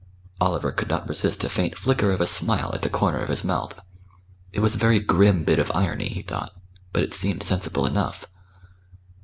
[0.39, 3.43] Oliver could not resist a faint flicker of a smile at the corner of his
[3.43, 3.79] mouth.
[4.51, 6.53] It was a very grim bit of irony, he thought,
[6.91, 8.25] but it seemed sensible enough.